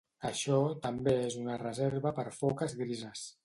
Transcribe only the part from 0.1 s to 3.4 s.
Això també és una reserva per foques grises.